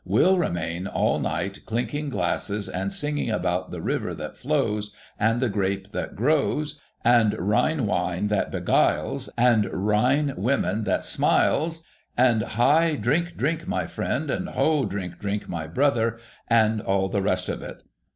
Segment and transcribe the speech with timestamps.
[0.09, 4.89] 7/ remain all night, clinking glasses, and singing about the river that flows,
[5.19, 11.83] and the grape that grows, and Rhine wine that beguiles, and Rhine w'oman that smiles
[12.17, 17.21] and hi drink drink my friend and ho drink drink my brother, and all the
[17.21, 17.83] rest of it.